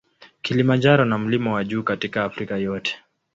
Kilimanjaro 0.41 1.05
na 1.05 1.17
mlima 1.17 1.53
wa 1.53 1.63
juu 1.63 1.83
katika 1.83 2.23
Afrika 2.23 2.57
yote. 2.57 2.95